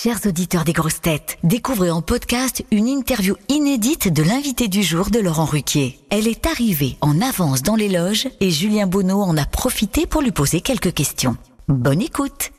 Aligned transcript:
Chers 0.00 0.26
auditeurs 0.26 0.62
des 0.62 0.72
grosses 0.72 1.00
têtes, 1.00 1.38
découvrez 1.42 1.90
en 1.90 2.02
podcast 2.02 2.64
une 2.70 2.86
interview 2.86 3.34
inédite 3.48 4.12
de 4.12 4.22
l'invité 4.22 4.68
du 4.68 4.84
jour 4.84 5.10
de 5.10 5.18
Laurent 5.18 5.44
Ruquier. 5.44 5.98
Elle 6.08 6.28
est 6.28 6.46
arrivée 6.46 6.96
en 7.00 7.20
avance 7.20 7.64
dans 7.64 7.74
les 7.74 7.88
loges 7.88 8.28
et 8.38 8.52
Julien 8.52 8.86
Bonneau 8.86 9.20
en 9.22 9.36
a 9.36 9.44
profité 9.44 10.06
pour 10.06 10.22
lui 10.22 10.30
poser 10.30 10.60
quelques 10.60 10.94
questions. 10.94 11.36
Bonne 11.66 12.00
écoute 12.00 12.52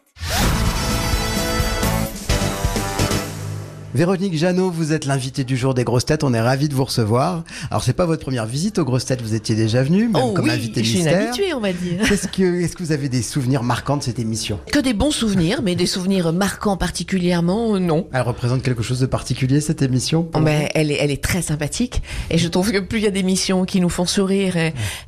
Véronique 3.95 4.37
Jeannot, 4.37 4.69
vous 4.69 4.93
êtes 4.93 5.05
l'invitée 5.05 5.43
du 5.43 5.57
jour 5.57 5.73
des 5.73 5.83
grosses 5.83 6.05
têtes. 6.05 6.23
On 6.23 6.31
est 6.35 6.41
ravis 6.41 6.69
de 6.69 6.75
vous 6.75 6.85
recevoir. 6.85 7.43
Alors, 7.71 7.83
c'est 7.83 7.93
pas 7.93 8.05
votre 8.05 8.21
première 8.21 8.45
visite 8.45 8.77
aux 8.77 8.85
grosses 8.85 9.05
têtes. 9.05 9.23
Vous 9.23 9.33
étiez 9.33 9.55
déjà 9.55 9.81
venu, 9.81 10.07
même 10.07 10.21
oh 10.23 10.33
comme 10.33 10.45
oui, 10.45 10.51
invité 10.51 10.83
je 10.83 10.89
suis 10.97 11.07
habituée, 11.07 11.55
on 11.55 11.59
va 11.59 11.73
dire. 11.73 11.99
Est-ce 12.11 12.27
que, 12.27 12.61
est-ce 12.61 12.75
que 12.75 12.83
vous 12.83 12.91
avez 12.91 13.09
des 13.09 13.23
souvenirs 13.23 13.63
marquants 13.63 13.97
de 13.97 14.03
cette 14.03 14.19
émission? 14.19 14.59
Que 14.71 14.77
des 14.77 14.93
bons 14.93 15.09
souvenirs, 15.09 15.61
mais 15.63 15.75
des 15.75 15.87
souvenirs 15.87 16.31
marquants 16.33 16.77
particulièrement, 16.77 17.75
euh, 17.75 17.79
non. 17.79 18.07
Elle 18.13 18.21
représente 18.21 18.61
quelque 18.61 18.83
chose 18.83 18.99
de 18.99 19.07
particulier, 19.07 19.59
cette 19.59 19.81
émission 19.81 20.29
vous? 20.35 20.47
elle 20.47 20.91
est, 20.91 20.97
elle 20.99 21.09
est 21.09 21.23
très 21.23 21.41
sympathique 21.41 22.03
et 22.29 22.37
je 22.37 22.47
trouve 22.47 22.71
que 22.71 22.77
plus 22.77 22.99
il 22.99 23.05
y 23.05 23.07
a 23.07 23.11
d'émissions 23.11 23.65
qui 23.65 23.81
nous 23.81 23.89
font 23.89 24.05
sourire, 24.05 24.55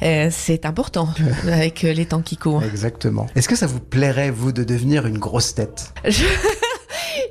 euh, 0.02 0.28
c'est 0.32 0.66
important 0.66 1.08
avec 1.48 1.84
euh, 1.84 1.94
les 1.94 2.06
temps 2.06 2.22
qui 2.22 2.36
courent. 2.36 2.64
Exactement. 2.64 3.28
Est-ce 3.36 3.48
que 3.48 3.56
ça 3.56 3.68
vous 3.68 3.80
plairait, 3.80 4.32
vous, 4.32 4.52
de 4.52 4.64
devenir 4.64 5.06
une 5.06 5.20
grosse 5.20 5.54
tête? 5.54 5.94
Je, 6.04 6.24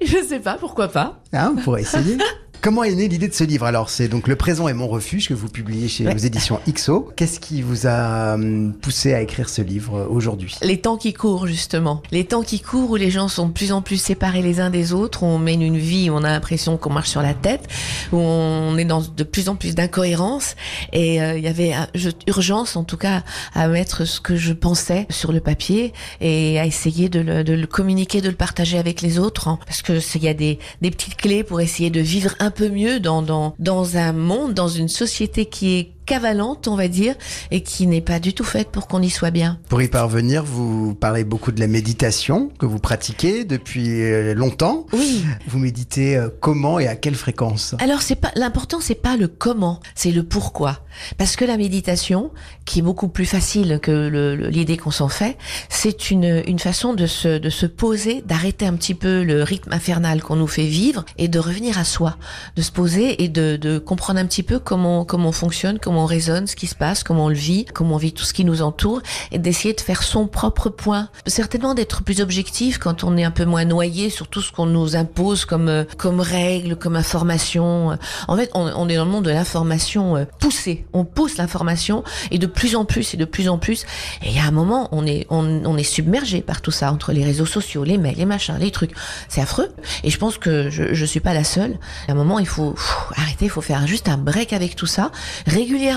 je 0.03 0.23
sais 0.23 0.41
pas, 0.41 0.55
pourquoi 0.55 0.89
pas. 0.89 1.21
Hein, 1.33 1.55
On 1.57 1.63
pourrait 1.63 1.83
essayer. 1.83 2.19
Comment 2.63 2.85
est 2.85 2.95
née 2.95 3.09
l'idée 3.09 3.29
de 3.29 3.33
ce 3.33 3.43
livre 3.43 3.65
Alors, 3.65 3.89
c'est 3.89 4.07
donc 4.07 4.29
Le 4.29 4.37
présent 4.37 4.69
est 4.69 4.75
mon 4.75 4.87
refuge 4.87 5.29
que 5.31 5.33
vous 5.35 5.49
publiez 5.49 5.89
chez 5.89 6.05
Ouais. 6.07 6.15
aux 6.15 6.19
éditions 6.19 6.61
XO. 6.71 7.11
Qu'est-ce 7.17 7.41
qui 7.41 7.63
vous 7.63 7.87
a 7.87 8.35
hum, 8.35 8.75
poussé 8.83 9.15
à 9.15 9.23
écrire 9.23 9.49
ce 9.49 9.63
livre 9.63 9.97
euh, 10.01 10.07
aujourd'hui? 10.07 10.55
Les 10.61 10.79
temps 10.79 10.99
qui 10.99 11.15
courent, 11.15 11.47
justement. 11.47 12.03
Les 12.13 12.25
temps 12.27 12.43
qui 12.43 12.61
courent 12.61 12.91
où 12.91 12.97
les 12.97 13.11
gens 13.11 13.29
sont 13.29 13.47
de 13.49 13.53
plus 13.53 13.73
en 13.73 13.81
plus 13.81 13.97
séparés 13.97 14.43
les 14.43 14.61
uns 14.61 14.69
des 14.69 14.93
autres, 14.93 15.23
où 15.23 15.27
on 15.27 15.39
mène 15.39 15.63
une 15.63 15.79
vie 15.79 16.11
où 16.11 16.13
on 16.13 16.23
a 16.23 16.29
l'impression 16.29 16.77
qu'on 16.77 16.91
marche 16.93 17.09
sur 17.09 17.23
la 17.23 17.33
tête, 17.33 17.67
où 18.13 18.19
on 18.19 18.77
est 18.77 18.85
dans 18.85 19.01
de 19.01 19.25
plus 19.25 19.49
en 19.49 19.57
plus 19.57 19.75
d'incohérences. 19.75 20.55
Et 20.93 21.23
euh, 21.23 21.39
il 21.39 21.45
y 21.45 21.49
avait 21.49 21.73
euh, 21.73 21.79
je- 21.95 22.11
urgence, 22.27 22.77
en 22.77 22.85
tout 22.85 22.99
cas, 22.99 23.23
à 23.55 23.69
mettre 23.69 24.05
ce 24.05 24.21
que 24.21 24.37
je 24.37 24.53
pensais 24.53 25.07
sur 25.09 25.33
le 25.33 25.41
papier 25.41 25.95
et 26.21 26.61
à 26.61 26.67
essayer 26.67 27.09
de 27.09 27.21
le, 27.21 27.43
de 27.43 27.55
le 27.55 27.67
communiquer, 27.67 28.21
de 28.21 28.29
le 28.29 28.37
partager 28.37 28.77
avec 28.77 29.01
les 29.01 29.19
autres. 29.19 29.49
hein. 29.49 29.59
parce 29.65 29.81
que 29.81 29.99
il 30.17 30.25
y 30.25 30.29
a 30.29 30.35
des, 30.35 30.59
des 30.83 30.91
petites 30.91 31.17
clés 31.17 31.43
pour 31.43 31.63
essayer 31.63 31.89
de 31.89 32.01
vivre 32.01 32.35
un 32.39 32.50
peu 32.51 32.69
mieux 32.69 33.01
dans, 33.01 33.23
dans, 33.23 33.55
dans 33.59 33.97
un 33.97 34.13
monde, 34.13 34.55
dans 34.55 34.69
une 34.69 34.89
société 34.89 35.47
qui 35.47 35.79
est 35.79 35.93
cavalante, 36.11 36.67
on 36.67 36.75
va 36.75 36.89
dire, 36.89 37.15
et 37.53 37.63
qui 37.63 37.87
n'est 37.87 38.01
pas 38.01 38.19
du 38.19 38.35
tout 38.35 38.43
faite 38.43 38.71
pour 38.73 38.89
qu'on 38.89 39.01
y 39.01 39.11
soit 39.11 39.31
bien. 39.31 39.61
Pour 39.69 39.81
y 39.81 39.87
parvenir, 39.87 40.43
vous 40.43 40.93
parlez 40.93 41.23
beaucoup 41.23 41.53
de 41.53 41.61
la 41.61 41.69
méditation 41.69 42.51
que 42.59 42.67
vous 42.67 42.81
pratiquez 42.81 43.45
depuis 43.45 44.03
euh, 44.03 44.35
longtemps. 44.35 44.87
Oui. 44.93 45.25
Vous 45.47 45.61
méditez 45.61 46.17
euh, 46.17 46.29
comment 46.41 46.81
et 46.81 46.89
à 46.89 46.97
quelle 46.97 47.15
fréquence? 47.15 47.77
Alors 47.79 48.03
c'est 48.03 48.17
pas 48.17 48.33
l'important 48.35 48.81
c'est 48.81 48.97
pas 48.97 49.17
le 49.17 49.29
comment, 49.29 49.79
c'est 49.95 50.11
le 50.11 50.25
pourquoi. 50.25 50.81
Parce 51.17 51.37
que 51.37 51.45
la 51.45 51.57
méditation, 51.57 52.33
qui 52.65 52.81
est 52.81 52.83
beaucoup 52.83 53.07
plus 53.09 53.25
facile 53.25 53.79
que 53.81 54.47
l'idée 54.49 54.77
qu'on 54.77 54.91
s'en 54.91 55.09
fait, 55.09 55.39
c'est 55.69 56.11
une, 56.11 56.43
une 56.45 56.59
façon 56.59 56.93
de 56.93 57.07
se, 57.07 57.39
de 57.39 57.51
se 57.51 57.67
poser, 57.67 58.23
d'arrêter 58.23 58.67
un 58.67 58.75
petit 58.75 58.95
peu 58.95 59.23
le 59.23 59.45
rythme 59.45 59.73
infernal 59.73 60.23
qu'on 60.23 60.35
nous 60.35 60.49
fait 60.49 60.67
vivre 60.67 61.05
et 61.19 61.29
de 61.29 61.39
revenir 61.39 61.79
à 61.79 61.85
soi, 61.85 62.17
de 62.57 62.63
se 62.63 62.73
poser 62.73 63.23
et 63.23 63.29
de, 63.29 63.57
de 63.57 63.79
comprendre 63.79 64.19
un 64.19 64.27
petit 64.27 64.43
peu 64.43 64.59
comment 64.59 65.05
comment 65.05 65.29
on 65.29 65.33
fonctionne, 65.33 65.79
comment 65.79 66.00
on 66.03 66.07
raisonne, 66.07 66.47
ce 66.47 66.57
qui 66.57 66.67
se 66.67 66.75
passe, 66.75 67.03
comment 67.03 67.27
on 67.27 67.29
le 67.29 67.35
vit, 67.35 67.65
comment 67.67 67.95
on 67.95 67.99
vit 67.99 68.13
tout 68.13 68.25
ce 68.25 68.33
qui 68.33 68.45
nous 68.45 68.63
entoure 68.63 69.01
et 69.33 69.39
d'essayer 69.39 69.75
de 69.75 69.81
faire 69.81 70.03
son 70.03 70.27
propre 70.27 70.69
point. 70.69 71.09
Certainement 71.27 71.75
d'être 71.75 72.03
plus 72.03 72.21
objectif 72.21 72.79
quand 72.79 73.05
on 73.05 73.17
est 73.17 73.25
un 73.25 73.31
peu 73.31 73.45
moins 73.45 73.65
noyé 73.65 74.11
sur 74.11 74.29
tout 74.29 74.41
ce 74.41 74.53
qu'on 74.53 74.67
nous 74.67 74.97
impose 74.97 75.45
comme 75.45 75.69
euh, 75.69 75.85
comme 75.97 76.21
règles, 76.21 76.77
comme 76.77 76.97
information. 76.97 77.99
En 78.29 78.37
fait, 78.37 78.51
on, 78.55 78.89
est 78.89 78.97
dans 78.97 79.05
le 79.05 79.11
monde 79.11 79.25
de 79.25 79.31
l'information 79.31 80.17
euh, 80.17 80.25
poussée. 80.39 80.87
On 80.93 81.05
pousse 81.05 81.37
l'information 81.37 82.05
et 82.31 82.39
de 82.39 82.47
plus 82.47 82.77
en 82.77 82.85
plus 82.85 83.15
et 83.15 83.17
de 83.17 83.25
plus 83.25 83.49
en 83.49 83.59
plus. 83.59 83.85
Et 84.23 84.29
il 84.29 84.35
y 84.35 84.39
a 84.39 84.45
un 84.45 84.51
moment, 84.51 84.89
on 84.93 85.07
est 85.07 85.27
on, 85.31 85.77
est 85.77 85.83
submergé 85.83 86.41
par 86.41 86.61
tout 86.61 86.71
ça 86.71 86.93
entre 86.93 87.13
les 87.13 87.25
réseaux 87.25 87.47
sociaux, 87.47 87.85
les 87.85 87.99
mails, 87.99 88.17
les 88.17 88.27
machins, 88.27 88.57
les 88.59 88.71
trucs. 88.71 88.93
C'est 89.29 89.41
affreux. 89.41 89.69
Et 90.05 90.11
je 90.11 90.19
pense 90.19 90.39
que 90.39 90.71
je 90.71 90.95
je 90.95 91.05
suis 91.05 91.21
pas 91.21 91.35
la 91.35 91.45
seule. 91.45 91.79
À 92.09 92.13
un 92.13 92.15
moment, 92.15 92.39
il 92.39 92.47
faut 92.47 92.75
arrêter, 93.17 93.47
il 93.47 93.51
faut 93.51 93.61
faire 93.61 93.87
juste 93.87 94.09
un 94.09 94.17
break 94.17 94.53
avec 94.53 94.77
tout 94.77 94.87
ça 94.87 95.11
régulièrement. 95.47 95.90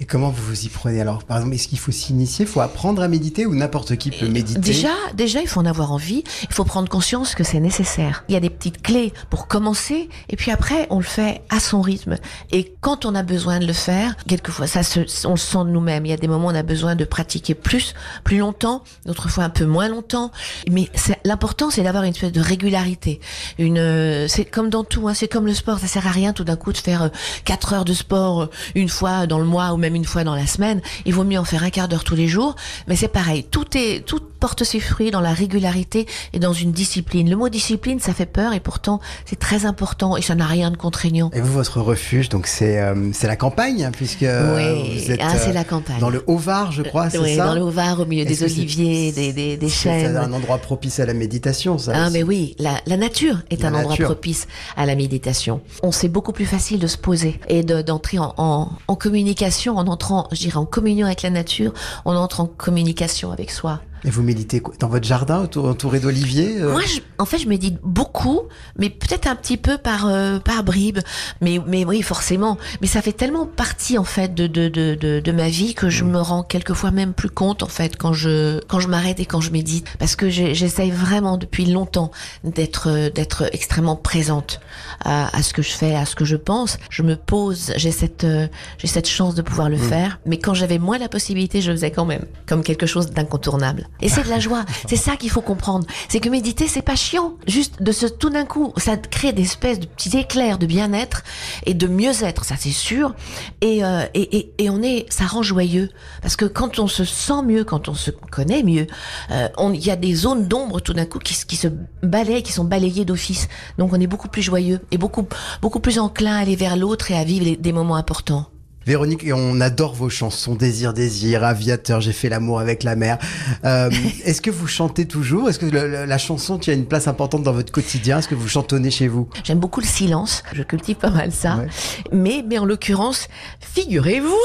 Et 0.00 0.04
comment 0.04 0.30
vous 0.30 0.42
vous 0.42 0.64
y 0.64 0.68
prenez 0.68 1.00
alors? 1.00 1.24
Par 1.24 1.38
exemple, 1.38 1.54
est-ce 1.54 1.68
qu'il 1.68 1.78
faut 1.78 1.92
s'initier 1.92 2.44
Il 2.44 2.48
faut 2.48 2.60
apprendre 2.60 3.02
à 3.02 3.08
méditer 3.08 3.46
ou 3.46 3.54
n'importe 3.54 3.96
qui 3.96 4.10
peut 4.10 4.28
méditer? 4.28 4.58
Déjà, 4.60 4.92
déjà, 5.14 5.40
il 5.40 5.48
faut 5.48 5.60
en 5.60 5.66
avoir 5.66 5.92
envie. 5.92 6.24
Il 6.42 6.52
faut 6.52 6.64
prendre 6.64 6.88
conscience 6.88 7.34
que 7.34 7.44
c'est 7.44 7.60
nécessaire. 7.60 8.24
Il 8.28 8.32
y 8.32 8.36
a 8.36 8.40
des 8.40 8.50
petites 8.50 8.82
clés 8.82 9.12
pour 9.30 9.46
commencer, 9.46 10.08
et 10.28 10.36
puis 10.36 10.50
après, 10.50 10.86
on 10.90 10.98
le 10.98 11.04
fait 11.04 11.42
à 11.48 11.60
son 11.60 11.80
rythme. 11.80 12.16
Et 12.50 12.74
quand 12.80 13.04
on 13.04 13.14
a 13.14 13.22
besoin 13.22 13.58
de 13.58 13.66
le 13.66 13.72
faire, 13.72 14.16
quelquefois, 14.26 14.66
ça 14.66 14.82
se, 14.82 15.00
on 15.26 15.32
le 15.32 15.36
sent 15.36 15.58
de 15.58 15.70
nous-mêmes. 15.70 16.06
Il 16.06 16.10
y 16.10 16.14
a 16.14 16.16
des 16.16 16.28
moments 16.28 16.48
où 16.48 16.50
on 16.50 16.54
a 16.54 16.62
besoin 16.62 16.96
de 16.96 17.04
pratiquer 17.04 17.54
plus, 17.54 17.94
plus 18.24 18.38
longtemps, 18.38 18.82
d'autres 19.04 19.28
fois 19.28 19.44
un 19.44 19.50
peu 19.50 19.64
moins 19.64 19.88
longtemps. 19.88 20.32
Mais 20.70 20.90
l'important, 21.24 21.70
c'est 21.70 21.82
d'avoir 21.82 22.04
une 22.04 22.10
espèce 22.10 22.32
de 22.32 22.40
régularité. 22.40 23.20
Une, 23.58 23.78
euh, 23.78 24.28
c'est 24.28 24.44
comme 24.44 24.70
dans 24.70 24.84
tout, 24.84 25.08
hein, 25.08 25.14
c'est 25.14 25.28
comme 25.28 25.46
le 25.46 25.54
sport. 25.54 25.78
Ça 25.78 25.86
sert 25.86 26.06
à 26.06 26.10
rien 26.10 26.32
tout 26.32 26.44
d'un 26.44 26.56
coup 26.56 26.72
de 26.72 26.78
faire 26.78 27.02
euh, 27.02 27.08
quatre 27.44 27.72
heures 27.72 27.84
de 27.84 27.94
sport 27.94 28.42
euh, 28.42 28.50
une 28.74 28.88
fois 28.88 29.25
dans 29.26 29.38
le 29.38 29.44
mois 29.44 29.72
ou 29.72 29.76
même 29.76 29.94
une 29.94 30.04
fois 30.04 30.24
dans 30.24 30.34
la 30.34 30.46
semaine. 30.46 30.80
Il 31.04 31.14
vaut 31.14 31.24
mieux 31.24 31.38
en 31.38 31.44
faire 31.44 31.62
un 31.62 31.70
quart 31.70 31.88
d'heure 31.88 32.04
tous 32.04 32.16
les 32.16 32.28
jours. 32.28 32.56
Mais 32.86 32.96
c'est 32.96 33.08
pareil. 33.08 33.44
Tout 33.44 33.76
est, 33.76 34.04
tout 34.04 34.20
porte 34.46 34.62
ses 34.62 34.78
fruits 34.78 35.10
dans 35.10 35.20
la 35.20 35.32
régularité 35.32 36.06
et 36.32 36.38
dans 36.38 36.52
une 36.52 36.70
discipline. 36.70 37.28
Le 37.28 37.34
mot 37.34 37.48
discipline, 37.48 37.98
ça 37.98 38.14
fait 38.14 38.26
peur 38.26 38.52
et 38.52 38.60
pourtant 38.60 39.00
c'est 39.24 39.40
très 39.40 39.66
important 39.66 40.16
et 40.16 40.22
ça 40.22 40.36
n'a 40.36 40.46
rien 40.46 40.70
de 40.70 40.76
contraignant. 40.76 41.30
Et 41.34 41.40
vous, 41.40 41.52
votre 41.52 41.80
refuge, 41.80 42.28
donc 42.28 42.46
c'est 42.46 42.78
euh, 42.80 43.10
c'est 43.12 43.26
la 43.26 43.34
campagne, 43.34 43.82
hein, 43.82 43.90
puisque 43.90 44.22
euh, 44.22 44.54
oui, 44.84 45.00
vous 45.00 45.10
êtes 45.10 45.20
ah, 45.20 45.32
c'est 45.36 45.50
euh, 45.50 45.52
la 45.52 45.64
campagne. 45.64 45.98
dans 45.98 46.10
le 46.10 46.22
Haut-Var, 46.28 46.70
je 46.70 46.82
crois, 46.82 47.10
c'est 47.10 47.18
oui, 47.18 47.34
ça 47.34 47.46
dans 47.46 47.54
le 47.56 47.62
Haut-Var, 47.62 47.98
au 47.98 48.04
milieu 48.06 48.24
des 48.24 48.36
c'est- 48.36 48.44
oliviers, 48.44 49.10
des, 49.10 49.32
des, 49.32 49.56
des 49.56 49.68
C'est 49.68 49.74
chênes. 50.02 50.16
un 50.16 50.32
endroit 50.32 50.58
propice 50.58 51.00
à 51.00 51.06
la 51.06 51.12
méditation, 51.14 51.76
ça. 51.76 51.90
Ah 51.96 52.04
aussi. 52.04 52.12
mais 52.12 52.22
oui, 52.22 52.54
la, 52.60 52.80
la 52.86 52.96
nature 52.96 53.38
est 53.50 53.60
La 53.62 53.70
un 53.70 53.74
endroit 53.74 53.96
propice 53.96 54.46
à 54.76 54.86
la 54.86 54.94
méditation. 54.94 55.60
On 55.82 55.90
c'est 55.90 56.08
beaucoup 56.08 56.32
plus 56.32 56.46
facile 56.46 56.78
de 56.78 56.86
se 56.86 56.98
poser 56.98 57.40
et 57.48 57.64
de- 57.64 57.82
d'entrer 57.82 58.20
en, 58.20 58.32
en, 58.36 58.68
en 58.86 58.94
communication, 58.94 59.76
en 59.76 59.88
entrant, 59.88 60.28
je 60.30 60.38
dirais, 60.38 60.56
en 60.58 60.66
communion 60.66 61.06
avec 61.06 61.22
la 61.22 61.30
nature, 61.30 61.72
on 62.04 62.14
entre 62.14 62.38
en 62.38 62.46
communication 62.46 63.32
avec 63.32 63.50
soi. 63.50 63.80
Et 64.06 64.10
vous 64.10 64.22
méditez 64.22 64.60
quoi 64.60 64.74
dans 64.78 64.88
votre 64.88 65.04
jardin, 65.06 65.48
entouré 65.56 65.98
d'oliviers 66.00 66.60
euh 66.62 66.70
Moi, 66.70 66.82
je- 66.86 67.00
en 67.18 67.24
fait, 67.26 67.38
je 67.38 67.48
médite 67.48 67.78
beaucoup, 67.82 68.42
mais 68.78 68.88
peut-être 68.88 69.26
un 69.26 69.34
petit 69.36 69.56
peu 69.56 69.78
par 69.78 70.06
euh, 70.06 70.38
par 70.38 70.62
bribes. 70.62 71.00
Mais 71.40 71.60
mais 71.66 71.84
oui, 71.84 72.02
forcément. 72.02 72.56
Mais 72.80 72.86
ça 72.86 73.02
fait 73.02 73.12
tellement 73.12 73.46
partie 73.46 73.98
en 73.98 74.04
fait 74.04 74.32
de 74.32 74.46
de 74.46 74.68
de 74.68 75.20
de, 75.20 75.32
ma 75.32 75.48
vie 75.48 75.74
que 75.74 75.90
je 75.90 76.04
me 76.04 76.18
rends 76.20 76.42
quelquefois 76.44 76.92
même 76.92 77.12
plus 77.14 77.30
compte 77.30 77.62
en 77.64 77.68
fait 77.68 77.96
quand 77.96 78.12
je 78.12 78.60
quand 78.68 78.78
je 78.80 78.86
m'arrête 78.88 79.18
et 79.20 79.26
quand 79.26 79.40
je 79.40 79.50
médite, 79.50 79.86
parce 79.98 80.14
que 80.14 80.30
j'essaye 80.30 80.90
vraiment 80.92 81.36
depuis 81.36 81.66
longtemps 81.66 82.10
d'être 82.44 82.88
euh, 82.88 83.10
d'être 83.10 83.52
extrêmement 83.52 83.96
présente 83.96 84.60
à, 85.04 85.36
à 85.36 85.42
ce 85.42 85.52
que 85.52 85.62
je 85.62 85.72
fais, 85.72 85.94
à 85.96 86.04
ce 86.06 86.14
que 86.14 86.24
je 86.24 86.36
pense. 86.36 86.78
Je 86.90 87.02
me 87.02 87.16
pose, 87.16 87.72
j'ai 87.76 87.90
cette 87.90 88.22
euh, 88.24 88.46
j'ai 88.78 88.86
cette 88.86 89.08
chance 89.08 89.34
de 89.34 89.42
pouvoir 89.42 89.68
le 89.68 89.76
faire. 89.78 90.20
Mais 90.26 90.38
quand 90.38 90.54
j'avais 90.54 90.78
moins 90.78 90.98
la 90.98 91.08
possibilité, 91.08 91.60
je 91.60 91.70
le 91.72 91.76
faisais 91.76 91.90
quand 91.90 92.04
même 92.04 92.24
comme 92.46 92.62
quelque 92.62 92.86
chose 92.86 93.10
d'incontournable. 93.10 93.88
Et 94.02 94.08
c'est 94.08 94.24
de 94.24 94.28
la 94.28 94.38
joie. 94.38 94.64
C'est 94.88 94.96
ça 94.96 95.16
qu'il 95.16 95.30
faut 95.30 95.40
comprendre. 95.40 95.86
C'est 96.08 96.20
que 96.20 96.28
méditer, 96.28 96.66
c'est 96.68 96.82
pas 96.82 96.96
chiant. 96.96 97.34
Juste 97.46 97.82
de 97.82 97.92
ce 97.92 98.06
tout 98.06 98.30
d'un 98.30 98.44
coup, 98.44 98.72
ça 98.76 98.96
crée 98.96 99.32
des 99.32 99.42
espèces 99.42 99.80
de 99.80 99.86
petits 99.86 100.16
éclairs 100.18 100.58
de 100.58 100.66
bien-être 100.66 101.22
et 101.64 101.74
de 101.74 101.86
mieux-être, 101.86 102.44
ça 102.44 102.54
c'est 102.58 102.70
sûr. 102.70 103.14
Et, 103.60 103.84
euh, 103.84 104.04
et, 104.14 104.36
et, 104.36 104.52
et 104.64 104.70
on 104.70 104.82
est, 104.82 105.06
ça 105.10 105.24
rend 105.26 105.42
joyeux. 105.42 105.90
Parce 106.22 106.36
que 106.36 106.44
quand 106.44 106.78
on 106.78 106.86
se 106.88 107.04
sent 107.04 107.42
mieux, 107.44 107.64
quand 107.64 107.88
on 107.88 107.94
se 107.94 108.10
connaît 108.10 108.62
mieux, 108.62 108.86
euh, 109.30 109.48
il 109.74 109.84
y 109.84 109.90
a 109.90 109.96
des 109.96 110.14
zones 110.14 110.46
d'ombre 110.46 110.80
tout 110.80 110.92
d'un 110.94 111.06
coup 111.06 111.18
qui, 111.18 111.34
se- 111.34 111.46
qui 111.46 111.56
se 111.56 111.68
balayent, 112.02 112.42
qui 112.42 112.52
sont 112.52 112.64
balayées 112.64 113.04
d'office. 113.04 113.48
Donc 113.78 113.92
on 113.92 114.00
est 114.00 114.06
beaucoup 114.06 114.28
plus 114.28 114.42
joyeux 114.42 114.80
et 114.90 114.98
beaucoup, 114.98 115.26
beaucoup 115.62 115.80
plus 115.80 115.98
enclin 115.98 116.36
à 116.36 116.40
aller 116.40 116.56
vers 116.56 116.76
l'autre 116.76 117.10
et 117.10 117.16
à 117.16 117.24
vivre 117.24 117.56
des 117.58 117.72
moments 117.72 117.96
importants. 117.96 118.46
Véronique, 118.86 119.24
et 119.24 119.32
on 119.32 119.60
adore 119.60 119.94
vos 119.94 120.08
chansons, 120.08 120.54
Désir, 120.54 120.92
Désir, 120.94 121.42
Aviateur, 121.42 122.00
J'ai 122.00 122.12
fait 122.12 122.28
l'amour 122.28 122.60
avec 122.60 122.84
la 122.84 122.94
mer. 122.94 123.18
Euh, 123.64 123.90
Est-ce 124.24 124.40
que 124.40 124.50
vous 124.50 124.68
chantez 124.68 125.06
toujours? 125.06 125.48
Est-ce 125.48 125.58
que 125.58 125.66
le- 125.66 126.04
la 126.04 126.18
chanson 126.18 126.56
tient 126.56 126.72
une 126.72 126.86
place 126.86 127.08
importante 127.08 127.42
dans 127.42 127.52
votre 127.52 127.72
quotidien? 127.72 128.18
Est-ce 128.20 128.28
que 128.28 128.36
vous 128.36 128.46
chantonnez 128.46 128.92
chez 128.92 129.08
vous? 129.08 129.28
J'aime 129.42 129.58
beaucoup 129.58 129.80
le 129.80 129.86
silence, 129.86 130.44
je 130.52 130.62
cultive 130.62 130.96
pas 130.96 131.10
mal 131.10 131.32
ça. 131.32 131.56
Ouais. 131.56 131.66
Mais, 132.12 132.44
mais 132.46 132.58
en 132.58 132.64
l'occurrence, 132.64 133.26
figurez-vous 133.60 134.38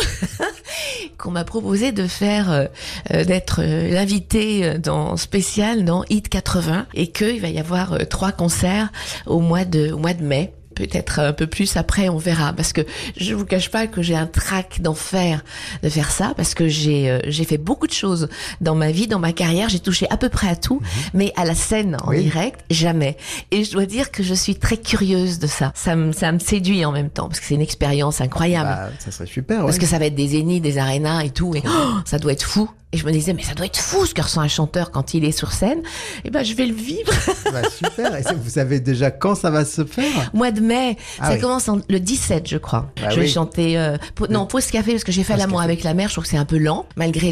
qu'on 1.20 1.30
m'a 1.32 1.44
proposé 1.44 1.92
de 1.92 2.08
faire, 2.08 2.52
euh, 2.52 2.66
euh, 3.14 3.24
d'être 3.24 3.62
euh, 3.62 3.90
l'invité 3.92 4.66
euh, 4.66 4.78
dans 4.80 5.18
spécial 5.18 5.86
dans 5.86 6.04
Hit 6.10 6.30
80 6.30 6.88
et 6.96 7.12
qu'il 7.12 7.42
va 7.42 7.50
y 7.50 7.60
avoir 7.60 7.96
trois 8.10 8.32
concerts 8.32 8.92
au 9.28 9.40
mois 9.40 9.66
de, 9.66 9.92
au 9.92 9.98
mois 10.00 10.14
de 10.16 10.24
mai. 10.24 10.52
Peut-être 10.76 11.20
un 11.20 11.34
peu 11.34 11.48
plus 11.48 11.78
après, 11.78 12.10
on 12.10 12.18
verra. 12.18 12.54
Parce 12.54 12.74
que 12.74 12.82
je 13.18 13.34
vous 13.34 13.46
cache 13.46 13.70
pas 13.70 13.88
que 13.88 14.02
j'ai 14.02 14.16
un 14.16 14.26
trac 14.28 14.82
d'enfer 14.82 15.44
de 15.84 15.90
faire 15.90 16.12
ça, 16.12 16.34
parce 16.36 16.54
que 16.54 16.68
j'ai 16.68 17.10
euh, 17.10 17.20
j'ai 17.28 17.44
fait 17.46 17.58
beaucoup 17.58 17.88
de 17.88 17.94
choses 17.94 18.30
dans 18.62 18.76
ma 18.76 18.92
vie, 18.92 19.08
dans 19.08 19.20
ma 19.20 19.34
carrière. 19.34 19.70
J'ai 19.70 19.80
touché 19.80 20.08
à 20.10 20.18
peu 20.18 20.30
près 20.30 20.48
à 20.50 20.56
tout, 20.56 20.82
mais 21.14 21.34
à 21.36 21.46
la 21.46 21.56
scène 21.56 21.98
en 22.04 22.10
Oui. 22.10 22.24
direct, 22.24 22.62
jamais. 22.70 23.18
Et 23.52 23.64
je 23.64 23.72
dois 23.72 23.86
dire 23.86 24.12
que 24.12 24.24
je 24.24 24.34
suis 24.34 24.56
très 24.56 24.78
curieuse 24.78 25.40
de 25.40 25.48
ça. 25.48 25.72
Ça 25.76 25.96
me 25.96 26.12
ça 26.12 26.32
me 26.32 26.40
séduit 26.40 26.84
en 26.86 26.92
même 26.92 27.10
temps, 27.10 27.28
parce 27.28 27.40
que 27.40 27.46
c'est 27.46 27.56
une 27.56 27.62
expérience 27.62 28.22
incroyable. 28.22 28.70
Bah, 28.70 28.90
ça 29.00 29.12
serait 29.12 29.26
super. 29.28 29.62
Parce 29.62 29.74
ouais. 29.74 29.80
que 29.82 29.86
ça 29.88 30.00
va 30.00 30.06
être 30.06 30.16
des 30.16 30.30
zéniths, 30.30 30.64
des 30.64 30.78
arénas 30.78 31.24
et 31.24 31.30
tout, 31.30 31.56
et 31.56 31.64
oh, 31.66 31.70
ça 32.06 32.18
doit 32.20 32.34
être 32.34 32.44
fou. 32.46 32.70
Et 32.94 32.98
je 32.98 33.06
me 33.06 33.12
disais, 33.14 33.32
mais 33.34 33.42
ça 33.42 33.54
doit 33.54 33.66
être 33.68 33.78
fou 33.78 34.06
ce 34.06 34.14
que 34.14 34.22
ressent 34.22 34.42
un 34.42 34.50
chanteur 34.50 34.92
quand 34.92 35.14
il 35.14 35.24
est 35.24 35.32
sur 35.32 35.54
scène. 35.54 35.82
Et 36.26 36.30
ben, 36.30 36.44
je 36.44 36.54
vais 36.56 36.66
le 36.66 36.74
vivre. 36.74 37.10
Bah, 37.50 37.62
super. 37.70 38.14
Et 38.18 38.22
vous 38.36 38.50
savez 38.50 38.82
déjà 38.82 39.12
quand 39.12 39.34
ça 39.34 39.50
va 39.50 39.64
se 39.64 39.86
faire? 39.86 40.30
De 40.34 40.61
mai, 40.62 40.98
Ah 41.20 41.28
ça 41.28 41.34
oui. 41.34 41.40
commence 41.42 41.68
en- 41.70 41.80
le 41.90 42.00
17, 42.00 42.48
je 42.48 42.58
crois. 42.58 42.92
Bah 43.02 43.10
je 43.10 43.16
vais 43.16 43.22
oui. 43.24 43.28
chanter, 43.30 43.78
euh, 43.78 43.98
pour- 44.16 44.30
non, 44.30 44.46
pause 44.46 44.68
café 44.68 44.92
parce 44.92 45.04
que 45.04 45.12
j'ai 45.12 45.24
fait 45.24 45.36
l'amour 45.38 45.62
avec 45.62 45.84
la 45.84 45.94
mer. 45.94 46.08
Je 46.08 46.14
trouve 46.14 46.24
que 46.24 46.30
c'est 46.30 46.38
un 46.38 46.46
peu 46.46 46.58
lent, 46.58 46.86
malgré 46.96 47.32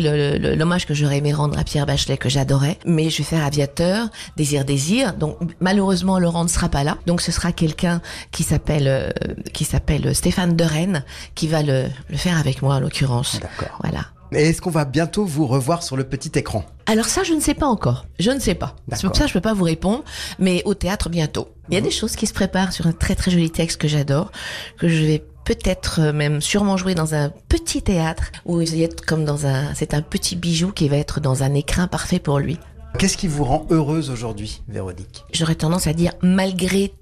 l'hommage 0.55 0.85
que 0.85 0.93
j'aurais 0.93 1.17
aimé 1.19 1.33
rendre 1.33 1.57
à 1.57 1.63
Pierre 1.63 1.85
Bachelet 1.85 2.17
que 2.17 2.29
j'adorais. 2.29 2.77
Mais 2.85 3.09
je 3.09 3.19
vais 3.19 3.23
faire 3.23 3.45
Aviateur, 3.45 4.07
Désir, 4.37 4.65
Désir. 4.65 5.13
Donc 5.13 5.37
malheureusement, 5.59 6.19
Laurent 6.19 6.43
ne 6.43 6.49
sera 6.49 6.69
pas 6.69 6.83
là. 6.83 6.97
Donc 7.05 7.21
ce 7.21 7.31
sera 7.31 7.51
quelqu'un 7.51 8.01
qui 8.31 8.43
s'appelle 8.43 8.87
euh, 8.87 9.09
qui 9.53 9.65
s'appelle 9.65 10.13
Stéphane 10.15 10.55
Derennes 10.55 11.03
qui 11.35 11.47
va 11.47 11.61
le, 11.63 11.85
le 12.09 12.17
faire 12.17 12.37
avec 12.37 12.61
moi 12.61 12.75
en 12.75 12.79
l'occurrence. 12.79 13.39
D'accord. 13.39 13.77
Voilà. 13.83 14.05
Et 14.31 14.49
est-ce 14.49 14.61
qu'on 14.61 14.69
va 14.69 14.85
bientôt 14.85 15.25
vous 15.25 15.47
revoir 15.47 15.81
sur 15.83 15.97
le 15.97 16.03
petit 16.03 16.31
écran? 16.37 16.63
Alors 16.85 17.05
ça, 17.05 17.23
je 17.23 17.33
ne 17.33 17.39
sais 17.39 17.53
pas 17.53 17.65
encore. 17.65 18.05
Je 18.19 18.31
ne 18.31 18.39
sais 18.39 18.55
pas. 18.55 18.75
C'est 18.93 19.07
pour 19.07 19.15
ça 19.15 19.23
que 19.23 19.29
je 19.29 19.33
peux 19.33 19.41
pas 19.41 19.53
vous 19.53 19.63
répondre, 19.63 20.03
mais 20.37 20.61
au 20.65 20.73
théâtre 20.73 21.09
bientôt. 21.09 21.49
Il 21.69 21.75
y 21.75 21.77
a 21.77 21.81
des 21.81 21.91
choses 21.91 22.15
qui 22.15 22.27
se 22.27 22.33
préparent 22.33 22.73
sur 22.73 22.87
un 22.87 22.91
très 22.91 23.15
très 23.15 23.31
joli 23.31 23.49
texte 23.49 23.79
que 23.79 23.87
j'adore, 23.87 24.31
que 24.77 24.87
je 24.87 25.03
vais 25.03 25.23
peut-être 25.45 25.99
euh, 25.99 26.13
même 26.13 26.41
sûrement 26.41 26.77
jouer 26.77 26.93
dans 26.93 27.15
un 27.15 27.31
petit 27.47 27.81
théâtre 27.81 28.31
où 28.45 28.61
il 28.61 28.81
être 28.83 29.03
comme 29.03 29.25
dans 29.25 29.47
un, 29.47 29.73
c'est 29.73 29.95
un 29.95 30.03
petit 30.03 30.35
bijou 30.35 30.71
qui 30.71 30.87
va 30.89 30.97
être 30.97 31.19
dans 31.19 31.41
un 31.41 31.55
écrin 31.55 31.87
parfait 31.87 32.19
pour 32.19 32.37
lui. 32.37 32.59
Qu'est-ce 32.97 33.17
qui 33.17 33.27
vous 33.27 33.43
rend 33.43 33.65
heureuse 33.69 34.09
aujourd'hui, 34.09 34.61
Véronique? 34.67 35.25
J'aurais 35.31 35.55
tendance 35.55 35.87
à 35.87 35.93
dire 35.93 36.11
malgré 36.21 36.93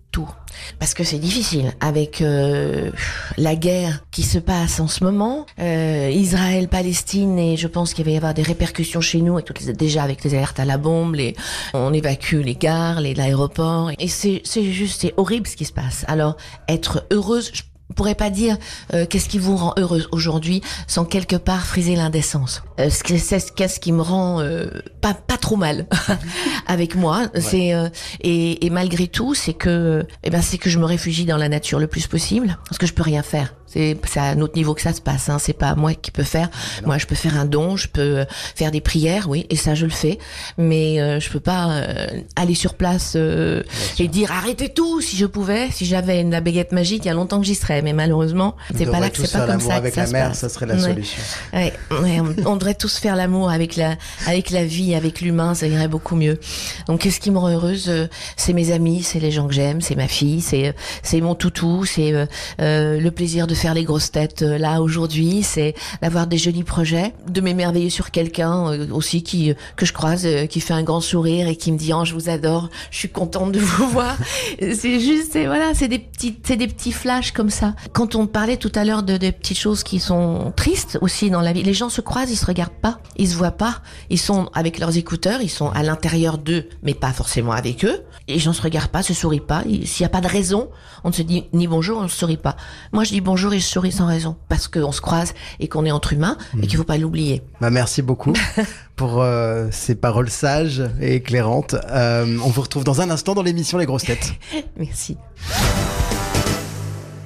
Parce 0.80 0.94
que 0.94 1.04
c'est 1.04 1.20
difficile. 1.20 1.74
Avec 1.82 2.22
euh, 2.22 2.92
la 3.38 3.56
guerre 3.56 4.04
qui 4.12 4.24
se 4.24 4.40
passe 4.40 4.80
en 4.80 4.88
ce 4.88 5.04
moment, 5.04 5.46
euh, 5.60 6.10
Israël-Palestine, 6.14 7.38
et 7.38 7.58
je 7.58 7.68
pense 7.68 7.94
qu'il 7.94 8.06
va 8.06 8.12
y 8.12 8.18
avoir 8.18 8.34
des 8.34 8.42
répercussions 8.42 9.02
chez 9.02 9.22
nous, 9.22 9.34
avec 9.34 9.46
toutes 9.46 9.62
les- 9.62 9.74
déjà 9.74 10.04
avec 10.04 10.24
les 10.24 10.34
alertes 10.34 10.60
à 10.60 10.66
la 10.66 10.78
bombe, 10.78 11.16
les, 11.16 11.36
on 11.74 11.94
évacue 11.94 12.42
les 12.42 12.56
gares, 12.56 13.02
les 13.02 13.14
l'aéroport, 13.14 13.92
et 14.00 14.08
c'est 14.08 14.42
c'est 14.44 14.72
juste, 14.72 15.02
c'est 15.02 15.14
horrible 15.18 15.48
ce 15.48 15.56
qui 15.56 15.66
se 15.66 15.74
passe. 15.74 16.06
Alors, 16.08 16.38
être 16.68 17.06
heureuse, 17.12 17.52
je 17.54 17.62
pourrais 17.98 18.16
pas 18.16 18.30
dire 18.30 18.58
euh, 18.94 19.06
qu'est-ce 19.06 19.28
qui 19.28 19.40
vous 19.40 19.58
rend 19.58 19.74
heureuse 19.78 20.08
aujourd'hui 20.12 20.62
sans 20.88 21.04
quelque 21.04 21.36
part 21.36 21.66
friser 21.66 21.96
l'indécence. 21.96 22.64
Euh, 22.80 22.90
c'est 22.90 23.40
ce 23.40 23.52
qu'est-ce 23.52 23.80
qui 23.80 23.92
me 23.92 24.02
rend 24.02 24.40
euh, 24.40 24.68
pas 25.02 25.14
pas 25.14 25.38
trop 25.38 25.58
mal 25.58 25.88
avec 26.68 26.96
moi. 26.96 27.28
C'est 27.36 27.74
euh, 27.74 27.90
et, 28.22 28.66
et 28.66 28.70
malgré 28.70 29.08
tout, 29.08 29.34
c'est 29.34 29.54
que 29.54 30.06
eh 30.24 30.30
ben 30.30 30.42
c'est 30.42 30.58
que 30.58 30.70
je 30.70 30.80
me 30.80 30.86
réfugie 30.86 31.26
dans 31.26 31.38
la 31.38 31.50
nature 31.50 31.80
le 31.80 31.88
plus 31.88 32.08
possible 32.08 32.58
parce 32.70 32.78
que 32.78 32.86
je 32.86 32.94
peux 32.94 33.04
rien 33.04 33.24
faire. 33.24 33.56
C'est 33.68 33.98
c'est 34.08 34.20
à 34.20 34.24
un 34.26 34.42
autre 34.42 34.56
niveau 34.56 34.74
que 34.74 34.82
ça 34.82 34.94
se 34.94 35.02
passe. 35.02 35.30
Hein. 35.30 35.38
C'est 35.40 35.54
pas 35.54 35.76
moi 35.76 35.94
qui 35.94 36.12
peux 36.12 36.24
faire. 36.24 36.50
Moi, 36.86 36.98
je 36.98 37.06
peux 37.06 37.16
faire 37.16 37.38
un 37.38 37.46
don, 37.46 37.76
je 37.76 37.88
peux 37.88 38.20
euh, 38.20 38.26
faire 38.56 38.72
des 38.72 38.82
prières, 38.82 39.28
oui, 39.30 39.46
et 39.50 39.56
ça 39.56 39.76
je 39.76 39.86
le 39.86 39.92
fais. 39.92 40.18
Mais 40.58 41.00
euh, 41.02 41.20
je 41.20 41.30
peux 41.30 41.40
pas 41.40 41.70
euh, 41.72 42.08
aller 42.36 42.56
sur 42.56 42.74
place 42.76 43.14
euh, 43.16 43.64
et 44.00 44.08
dire 44.08 44.32
arrêtez 44.32 44.70
tout. 44.70 45.02
Si 45.02 45.18
je 45.18 45.26
pouvais, 45.26 45.70
si 45.72 45.86
j'avais 45.86 46.22
une 46.22 46.32
la 46.32 46.42
baguette 46.42 46.72
magique, 46.72 47.04
il 47.06 47.08
y 47.08 47.12
a 47.12 47.14
longtemps 47.14 47.40
que 47.40 47.46
j'y 47.46 47.56
serais. 47.56 47.82
Mais 47.82 47.94
malheureusement, 47.94 48.56
c'est 48.76 48.86
pas 48.86 49.00
là 49.00 49.10
que 49.10 49.18
c'est 49.18 49.32
pas 49.38 49.46
comme 49.48 49.60
ça 49.62 49.76
avec 49.76 49.92
que 49.94 49.96
ça 49.96 50.02
la 50.02 50.08
se 50.08 50.14
mer, 50.14 50.28
passe. 50.30 50.40
ça 50.40 50.50
serait 50.50 50.66
la 50.66 50.76
Ouais. 50.76 50.82
solution. 50.82 51.22
Ouais, 51.54 51.74
ouais, 51.92 52.20
on, 52.46 52.52
on 52.52 52.56
devrait 52.56 52.76
tous 52.76 52.98
faire 52.98 53.16
l'amour 53.16 53.50
avec 53.50 53.76
la, 53.76 53.96
avec 54.28 54.52
la 54.52 54.64
vie, 54.64 54.96
avec 54.96 55.22
l'humain, 55.22 55.56
ça 55.56 55.68
irait 55.68 55.88
beaucoup 55.88 56.16
mieux. 56.16 56.40
Donc, 56.88 57.02
qu'est-ce 57.02 57.20
qui 57.20 57.32
me 57.32 57.38
rend 57.40 57.50
heureuse 57.50 57.86
euh, 57.90 58.08
C'est 58.36 58.54
mes 58.54 58.72
amis, 58.72 59.04
c'est 59.04 59.20
les 59.20 59.32
gens 59.32 59.48
que 59.48 59.54
j'aime, 59.54 59.82
c'est 59.82 59.96
ma 59.96 60.08
fille, 60.08 60.42
c'est, 60.42 60.68
euh, 60.68 60.72
c'est 61.04 61.20
mon 61.22 61.36
toutou, 61.36 61.86
c'est 61.86 62.14
le 62.60 63.10
plaisir 63.10 63.48
de 63.48 63.56
faire 63.58 63.74
les 63.74 63.84
grosses 63.84 64.12
têtes 64.12 64.42
euh, 64.44 64.58
là 64.58 64.82
aujourd'hui, 64.82 65.42
c'est 65.44 65.74
d'avoir 66.02 66.28
des 66.28 66.38
jolis 66.38 66.64
projets, 66.64 67.14
de 67.28 67.42
m'émerveiller 67.42 67.90
sur 67.90 68.12
quelqu'un 68.12 68.72
euh, 68.72 68.88
aussi 68.92 69.24
qui 69.24 69.52
euh, 69.52 69.54
que 69.76 69.86
je 69.86 69.94
croise, 69.94 70.28
qui 70.50 70.62
fait 70.62 70.74
un 70.74 70.84
grand 70.84 71.02
sourire 71.02 71.48
et 71.48 71.56
qui 71.56 71.72
me 71.72 71.78
dit 71.78 71.92
oh, 71.94 72.06
je 72.06 72.14
vous 72.14 72.30
adore, 72.30 72.70
je 72.92 72.98
suis 72.98 73.10
contente 73.10 73.52
de 73.52 73.60
vous 73.60 73.88
voir. 73.90 74.16
c'est 74.60 75.00
juste, 75.00 75.34
c'est 75.34 75.46
voilà, 75.46 75.74
c'est 75.74 75.88
des 75.88 76.00
petits, 76.00 76.38
c'est 76.44 76.56
des 76.56 76.68
petits 76.68 76.92
flashs 76.92 77.32
comme 77.32 77.50
ça. 77.50 77.74
Quand 77.94 78.16
on 78.16 78.28
parlait 78.28 78.58
tout 78.58 78.72
à 78.76 78.86
l'heure 78.86 79.04
de 79.04 79.18
des 79.18 79.32
petites 79.32 79.58
choses 79.60 79.84
qui 79.84 80.00
sont 80.00 80.54
tristes 80.56 80.98
aussi 81.02 81.30
dans 81.30 81.42
la 81.42 81.52
vie, 81.54 81.64
les 81.64 81.74
gens 81.74 81.90
se 81.90 82.02
croisent, 82.02 82.32
ils 82.32 82.36
se 82.38 82.46
regardent 82.46 82.80
pas, 82.82 83.00
ils 83.18 83.28
se 83.28 83.36
voient 83.36 83.52
pas, 83.52 83.82
ils 84.10 84.20
sont 84.20 84.50
avec 84.54 84.80
leurs 84.80 84.96
écouteurs, 84.98 85.42
ils 85.42 85.50
sont 85.50 85.70
à 85.72 85.84
l'intérieur 85.84 86.38
d'eux, 86.38 86.70
mais 86.84 86.94
pas 86.94 87.12
forcément 87.12 87.52
avec 87.54 87.84
eux. 87.86 88.02
Les 88.28 88.40
gens 88.40 88.54
se 88.54 88.62
regardent 88.62 88.90
pas, 88.92 89.04
se 89.04 89.14
sourient 89.14 89.40
pas. 89.40 89.64
Il- 89.68 89.88
S'il 89.88 90.04
y 90.04 90.06
a 90.06 90.10
pas 90.10 90.22
de 90.22 90.28
raison, 90.28 90.70
on 91.04 91.10
ne 91.10 91.14
se 91.14 91.22
dit 91.24 91.46
ni 91.54 91.68
bonjour, 91.68 91.98
on 92.00 92.04
ne 92.04 92.08
sourit 92.08 92.38
pas. 92.38 92.56
Moi, 92.92 93.04
je 93.04 93.12
dis 93.12 93.22
bonjour 93.22 93.47
et 93.54 93.60
je 93.60 93.66
souris 93.66 93.92
sans 93.92 94.06
raison 94.06 94.36
parce 94.50 94.68
qu'on 94.68 94.92
se 94.92 95.02
croise 95.02 95.34
et 95.60 95.68
qu'on 95.68 95.86
est 95.86 95.92
entre 95.92 96.14
humains 96.14 96.38
et 96.62 96.68
qu'il 96.68 96.78
faut 96.78 96.84
pas 96.84 96.98
l'oublier. 96.98 97.44
Bah, 97.62 97.70
merci 97.70 98.02
beaucoup 98.02 98.34
pour 98.96 99.22
euh, 99.22 99.68
ces 99.72 99.96
paroles 99.96 100.30
sages 100.30 100.84
et 101.02 101.16
éclairantes. 101.16 101.76
Euh, 101.90 102.38
on 102.44 102.50
vous 102.50 102.62
retrouve 102.62 102.84
dans 102.84 103.02
un 103.02 103.10
instant 103.10 103.34
dans 103.36 103.44
l'émission 103.44 103.78
Les 103.78 103.86
Grosses 103.86 104.06
Têtes. 104.06 104.34
Merci. 104.78 105.18